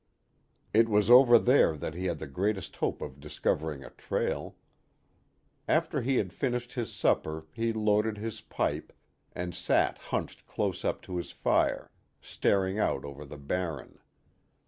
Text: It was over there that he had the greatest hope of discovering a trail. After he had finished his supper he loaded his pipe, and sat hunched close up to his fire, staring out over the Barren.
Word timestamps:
It 0.73 0.89
was 0.89 1.11
over 1.11 1.37
there 1.37 1.77
that 1.77 1.93
he 1.93 2.05
had 2.05 2.17
the 2.17 2.25
greatest 2.25 2.77
hope 2.77 3.03
of 3.03 3.19
discovering 3.19 3.83
a 3.83 3.91
trail. 3.91 4.55
After 5.67 6.01
he 6.01 6.15
had 6.15 6.33
finished 6.33 6.73
his 6.73 6.91
supper 6.91 7.45
he 7.53 7.71
loaded 7.71 8.17
his 8.17 8.41
pipe, 8.41 8.91
and 9.33 9.53
sat 9.53 9.99
hunched 9.99 10.47
close 10.47 10.83
up 10.83 11.03
to 11.03 11.17
his 11.17 11.29
fire, 11.29 11.91
staring 12.19 12.79
out 12.79 13.05
over 13.05 13.23
the 13.25 13.37
Barren. 13.37 13.99